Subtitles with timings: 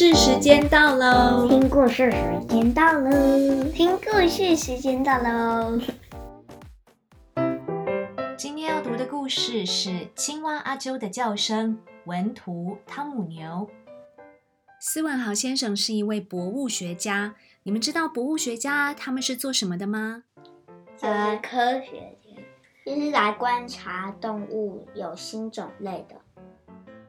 [0.00, 1.46] 事时间到喽！
[1.46, 3.64] 听故事时间到喽！
[3.64, 5.78] 听故事时间到喽！
[8.34, 13.68] 今天要读的故事是《青蛙阿啾的叫声》，文图汤姆牛。
[14.80, 20.22] 斯文豪先生是一位博物学家，你们知道博物学家他们是做什么的吗？
[21.02, 22.40] 呃，科学家，
[22.86, 26.16] 就是来观察动物有新种类的。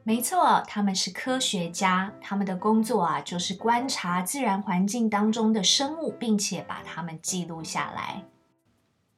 [0.04, 8.24] 没错，他们是科学家，他们的工作啊，就是观察自然环境当中的生物，并且把它们记录下来。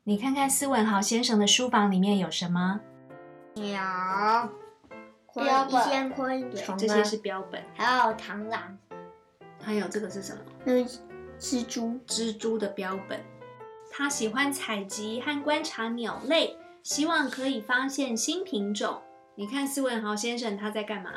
[0.03, 2.81] 你看看斯文豪先生的书房里面有什么？
[3.53, 4.49] 鸟、
[5.33, 8.77] 标本、昆虫，这些是标本，还有螳螂，
[9.61, 10.41] 还有这个是什么？
[10.65, 10.73] 那
[11.39, 13.23] 蜘蛛，蜘蛛的标本。
[13.89, 19.01] 他喜欢采集和观察鸟类，希望可以发现新品种。
[19.35, 21.11] 你看斯文豪先生他在干嘛？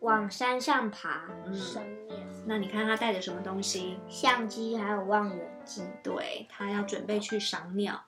[0.00, 1.28] 往山上爬。
[1.46, 1.54] 嗯，
[2.46, 3.98] 那你看他带的什么东西？
[4.08, 5.86] 相机还有望远镜。
[6.02, 8.02] 对，他要准备去赏鸟。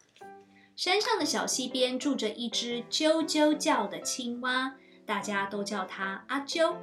[0.74, 6.74] 山上的小溪边住着一只啾啾叫的青蛙，大家都叫它阿啾。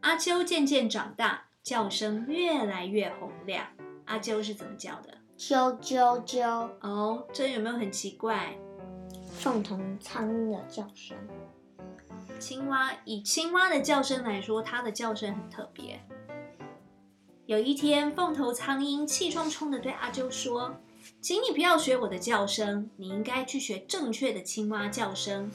[0.00, 3.66] 阿啾渐渐长大，叫声越来越洪亮。
[4.06, 5.18] 阿啾是怎么叫的？
[5.36, 6.70] 啾啾啾。
[6.80, 8.56] 哦，这有没有很奇怪？
[9.38, 11.16] 凤头苍鹰的叫声。
[12.38, 16.00] 青蛙以青蛙的叫声来说，它的叫声很特别。
[17.46, 20.76] 有一天，凤头苍鹰气冲冲地对阿啾说
[21.20, 25.50] ：“请你不要学我的叫声，你应该去学正确的青蛙叫声。”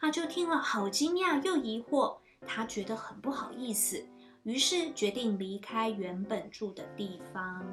[0.00, 4.04] 阿啾听了，好惊讶又疑惑，他觉得很不好意思，
[4.44, 7.66] 于是决定离开原本住的地方。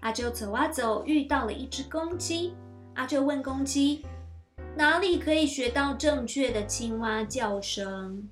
[0.00, 2.54] 阿啾走啊走，遇到了一只公鸡。
[2.94, 4.04] 阿鸠问公鸡
[4.76, 8.28] ：“哪里可以学到正确的青蛙叫声？”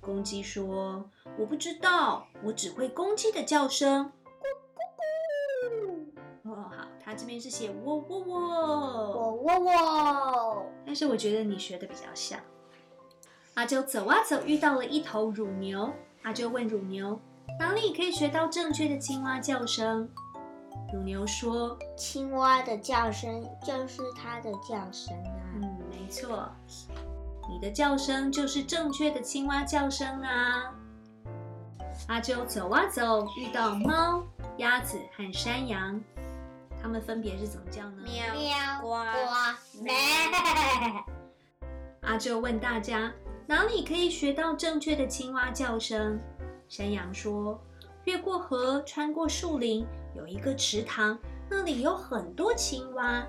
[0.00, 4.10] 公鸡说：“我不知道，我只会公鸡的叫声，
[4.40, 4.44] 咕
[4.74, 4.80] 咕
[6.44, 8.32] 咕。”哦，好，它这边是写“喔喔喔”，
[9.12, 10.66] 喔喔喔。
[10.86, 12.40] 但是我觉得你学的比较像。
[13.54, 15.92] 阿鸠走啊走，遇到了一头乳牛。
[16.22, 17.20] 阿鸠问乳牛
[17.60, 20.08] ：“哪里可以学到正确的青蛙叫声？”
[20.92, 26.48] 乳牛说：“青蛙的叫声就是它的叫声啊。”嗯，没错，
[27.48, 30.72] 你的叫声就是正确的青蛙叫声啊。
[32.08, 34.22] 阿啾走啊走，遇到猫、
[34.58, 36.00] 鸭子和山羊，
[36.80, 38.02] 它们分别是怎么叫呢？
[38.04, 39.92] 喵、喵、呱、呱、咩。
[42.02, 43.12] 阿啾问大家
[43.48, 46.20] ：“哪里可以学到正确的青蛙叫声？”
[46.68, 47.60] 山羊说
[48.04, 49.84] ：“越过河，穿过树林。”
[50.16, 51.18] 有一个池塘，
[51.48, 53.24] 那里有很多青蛙。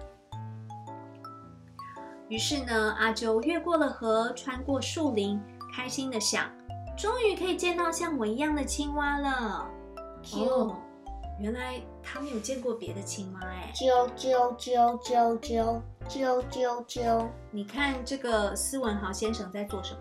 [2.29, 5.41] 于是呢，阿啾越过了河，穿过树林，
[5.73, 6.49] 开心的想：
[6.97, 9.69] 终于可以见到像我一样的青蛙了。
[10.33, 10.75] 哦，
[11.39, 13.71] 原来他没有见过别的青蛙哎！
[13.73, 17.27] 啾啾啾啾啾啾啾啾！
[17.51, 19.99] 你看这个斯文豪先生在做什么？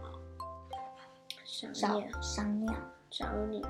[1.72, 2.74] 赏鸟，赏鸟，
[3.10, 3.64] 找你。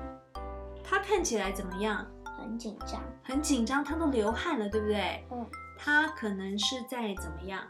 [0.83, 2.05] 他看起来怎么样？
[2.47, 5.21] 很紧张，很紧张，他都流汗了，对不对？
[5.29, 5.45] 嗯，
[5.77, 7.61] 他可能是在怎么样？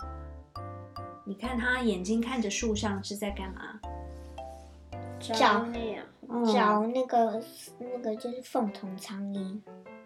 [1.26, 3.80] 你看他眼睛看着树上是在干嘛？
[5.20, 6.04] 找鸟，
[6.54, 7.42] 找那个
[7.80, 9.60] 那个就是凤头苍蝇。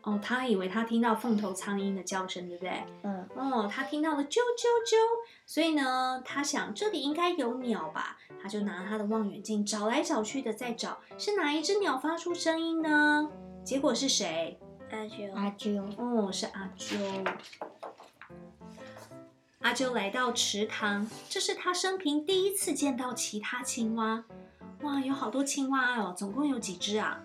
[0.03, 2.71] 哦，他以为他听到凤头苍蝇的叫声，对不对？
[3.03, 3.27] 嗯。
[3.35, 4.95] 哦，他听到了啾啾啾，
[5.45, 8.17] 所以呢，他想这里应该有鸟吧？
[8.41, 13.29] 他就拿他的望远镜找来找去的，在找是哪一只鸟发出声音呢？
[13.63, 14.59] 结果是谁？
[14.89, 15.33] 阿啾。
[15.33, 15.83] 阿鸠。
[15.97, 16.97] 哦，是阿鸠。
[19.59, 24.25] 阿鸠来到池塘，这是他生平第一次见到其他青蛙。
[24.81, 26.13] 哇，有好多青蛙哦！
[26.17, 27.21] 总共有几只啊？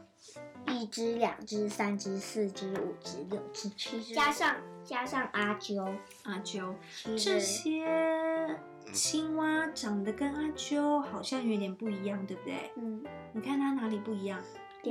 [0.68, 5.82] 一只、两只、三只、四只、五只、六只、七只，加上加上阿鸠。
[6.24, 6.74] 阿鸠。
[7.16, 8.60] 这些
[8.92, 12.70] 青蛙长得跟阿鸠好像有点不一样，对不对？
[12.76, 13.02] 嗯。
[13.32, 14.38] 你看它哪里不一样？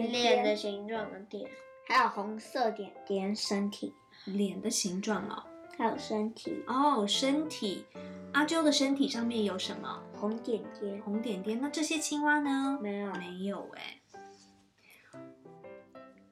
[0.02, 1.50] 脸的形状的点，
[1.88, 3.94] 还有红色点点身体，
[4.26, 5.44] 脸的形状哦，
[5.78, 7.86] 还有身体哦，身体。
[8.34, 10.04] 阿鸠的身体上面有什么？
[10.14, 11.60] 红点点，红点点。
[11.62, 12.78] 那这些青蛙呢？
[12.82, 14.02] 没有，没有哎。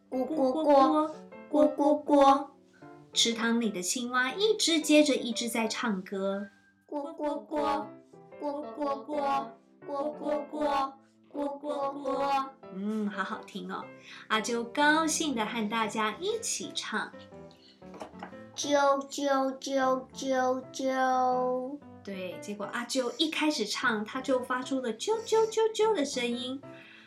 [0.09, 1.13] 咕咕咕，
[1.49, 2.47] 咕咕咕。
[3.13, 6.49] 池塘里的青蛙一只接着一只在唱歌。
[6.89, 7.85] 咕咕咕，
[8.41, 9.47] 咕咕咕，
[9.87, 10.51] 咕咕咕。
[10.51, 11.02] 咕
[11.33, 12.45] 咕咕，
[12.75, 13.83] 嗯，好好听哦。
[14.27, 17.11] 阿啾高兴地和大家一起唱，
[18.55, 21.77] 啾啾啾啾啾。
[22.03, 26.61] 对，结果阿啾一开始唱，他就发出了啾啾啾啾的声音。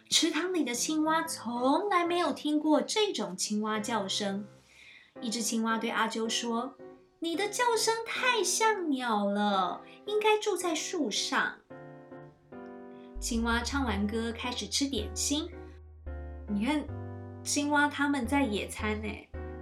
[0.09, 4.47] 池塘里的青蛙从来没有听过这种青蛙叫声。
[5.21, 6.75] 一只青蛙对阿啾说
[7.21, 11.57] ：“你的叫声太像鸟了，应该住在树上。”
[13.27, 15.51] 青蛙唱完歌，开始吃点心。
[16.47, 16.81] 你看，
[17.43, 19.09] 青蛙他们在野餐呢。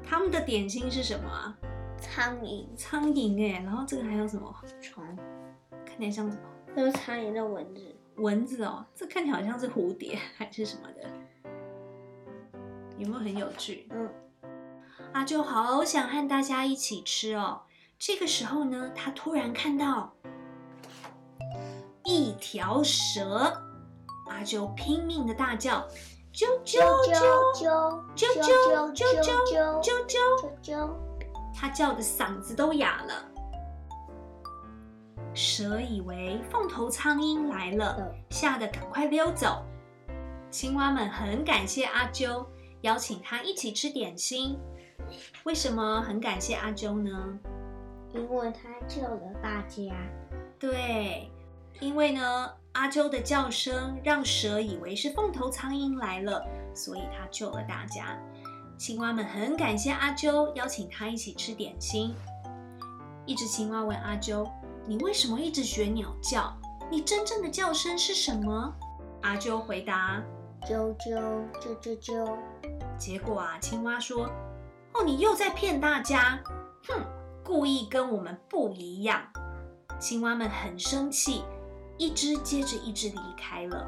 [0.07, 1.57] 他们的点心是什么啊？
[1.99, 2.67] 苍蝇。
[2.77, 4.55] 苍蝇哎，然后这个还有什么？
[4.83, 5.03] 虫。
[5.87, 6.43] 看起来像什么？
[6.75, 7.97] 那是苍蝇的蚊子。
[8.17, 11.11] 蚊子哦，这看起来好像是蝴蝶 还是什么的？
[12.99, 13.89] 有没有很有趣？
[13.93, 14.11] 嗯。
[15.15, 17.63] 阿就好想和大家一起吃哦。
[17.99, 20.15] 这个时候呢，他突然看到
[22.05, 23.53] 一条蛇，
[24.29, 25.87] 阿啾拼命的大叫
[26.33, 27.15] ：“啾啾啾
[27.55, 27.69] 啾
[28.15, 30.91] 啾啾啾啾啾啾啾！”
[31.55, 33.25] 他叫的嗓子都哑了。
[35.33, 39.65] 蛇以为凤头苍蝇来了，吓得赶快溜走。
[40.51, 42.47] 青蛙们很感谢阿啾，
[42.83, 44.59] 邀请他一起吃点心。
[45.45, 47.39] 为什么很感谢阿啾呢？
[48.13, 49.93] 因为他救了大家。
[50.59, 51.31] 对，
[51.81, 56.45] 因为呢，阿啾的叫声让蛇以为是凤头苍蝇来了，
[56.75, 58.19] 所以他救了大家。
[58.77, 62.15] 青蛙们很感谢阿啾，邀请他一起吃点心。
[63.27, 64.49] 一只青蛙问阿啾
[64.87, 66.53] ：“你为什么一直学鸟叫？
[66.91, 68.75] 你真正的叫声是什么？”
[69.23, 70.23] 阿啾回答
[70.67, 71.19] ：“啾啾
[71.61, 72.37] 啾啾啾。”
[72.99, 74.29] 结果啊，青蛙说。
[74.93, 76.39] 哦，你又在骗大家！
[76.87, 77.05] 哼，
[77.43, 79.23] 故意跟我们不一样。
[79.99, 81.43] 青蛙们很生气，
[81.99, 83.87] 一只接着一只离开了。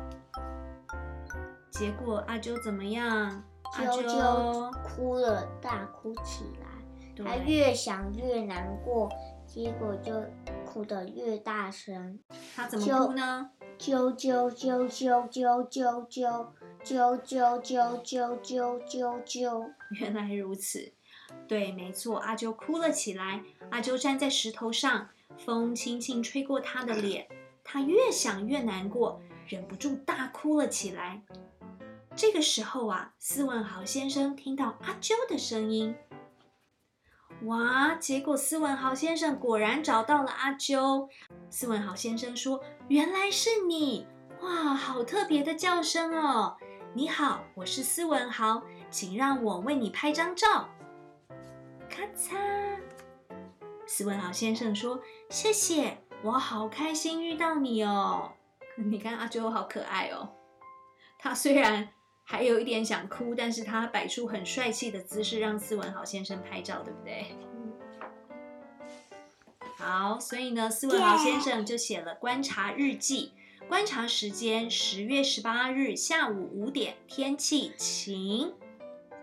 [1.71, 3.43] 结果阿鸠怎么样？
[3.75, 6.67] 阿鸠哭了，大哭起来。
[7.25, 9.11] 他越想越难过，
[9.47, 10.13] 结果就
[10.65, 12.19] 哭得越大声。
[12.55, 13.51] 他怎么哭呢？
[13.79, 16.47] 啾啾啾啾啾啾啾
[16.85, 19.71] 啾啾啾啾啾啾啾。
[19.99, 20.93] 原来如此。
[21.49, 23.43] 对，没错，阿鸠哭了起来。
[23.71, 27.27] 阿鸠站在石头上，风轻轻吹过他的脸，
[27.69, 31.21] 他越想越难过，忍不住大哭了起来。
[32.15, 35.97] 这个时候啊，斯文豪先生听到阿啾的声音，
[37.43, 37.97] 哇！
[37.97, 41.09] 结果斯文豪先生果然找到了阿啾。
[41.51, 44.07] 斯文豪先生说：“原来是你，
[44.41, 46.57] 哇，好特别的叫声哦！
[46.95, 50.69] 你好，我是斯文豪，请让我为你拍张照。”
[51.91, 52.79] 咔嚓！
[53.87, 58.33] 斯文豪先生说：“谢谢，我好开心遇到你哦。
[58.75, 60.29] 你看阿啾好可爱哦。
[61.21, 61.89] 他虽然
[62.25, 67.27] 还有一点想哭，但是他摆出很帅气的姿势，让斯文豪先生拍照，对不对？
[69.77, 73.33] 好，所以呢，斯文豪先生就写了观察日记。
[73.69, 78.53] 观察时间：十月十八日下午五点，天气晴。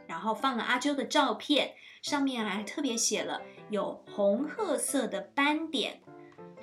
[0.07, 6.01] 然后放了阿啾的照片。”上面还特别写了有红褐色的斑点，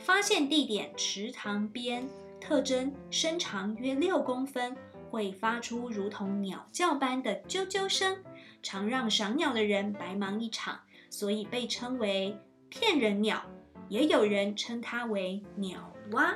[0.00, 2.08] 发现地点池塘边，
[2.40, 4.76] 特征身长约六公分，
[5.10, 8.16] 会发出如同鸟叫般的啾啾声，
[8.62, 10.80] 常让赏鸟的人白忙一场，
[11.10, 12.36] 所以被称为
[12.70, 13.44] 骗人鸟，
[13.88, 16.34] 也有人称它为鸟蛙。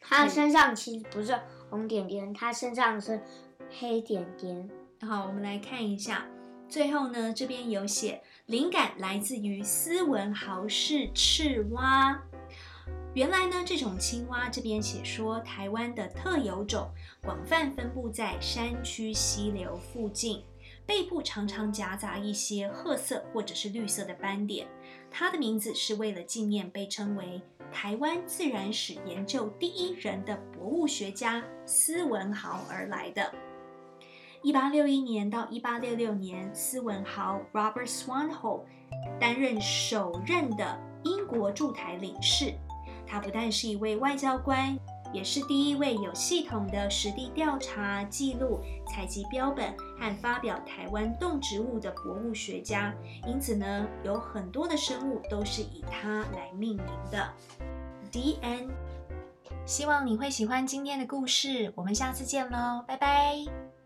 [0.00, 1.38] 它身上其实不是
[1.70, 3.22] 红点点，它身上是
[3.70, 4.68] 黑点点。
[5.00, 6.26] 好，我们来看一下。
[6.68, 12.22] 最后呢，这边有写灵感来自于斯文豪氏赤蛙。
[13.12, 16.88] 原来呢，这种青蛙这边写说台湾的特有种，
[17.20, 20.44] 广泛分布在山区溪流附近，
[20.86, 24.68] 背部常常夹杂一些褐色或者是绿色的斑点。
[25.10, 33.34] 它的名字是为了纪念被称为台湾自然史研究第一人的博物学家斯文豪而来的。
[34.40, 38.62] 一八六一年到一八六六年，斯文豪 Robert Swanholt
[39.18, 42.54] 担任首任的英国驻台领事。
[43.10, 44.78] 他不但是一位外交官，
[45.12, 52.94] 也是第一位有系统的实地调查、记录、采集标本和发表台湾动植物的博物学家。
[53.26, 57.28] 因此呢，有很多的生物都是以他来命名的。
[58.12, 58.68] D N，。
[59.66, 63.79] 希望你会喜欢今天的故事，我们下次见喽，拜拜。